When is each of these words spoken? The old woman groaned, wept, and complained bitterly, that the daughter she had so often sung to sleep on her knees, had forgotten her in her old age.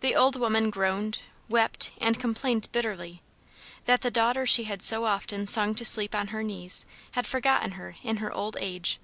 The 0.00 0.14
old 0.16 0.36
woman 0.36 0.70
groaned, 0.70 1.18
wept, 1.50 1.92
and 2.00 2.18
complained 2.18 2.72
bitterly, 2.72 3.20
that 3.84 4.00
the 4.00 4.10
daughter 4.10 4.46
she 4.46 4.64
had 4.64 4.82
so 4.82 5.04
often 5.04 5.46
sung 5.46 5.74
to 5.74 5.84
sleep 5.84 6.14
on 6.14 6.28
her 6.28 6.42
knees, 6.42 6.86
had 7.10 7.26
forgotten 7.26 7.72
her 7.72 7.96
in 8.02 8.16
her 8.24 8.32
old 8.32 8.56
age. 8.58 8.98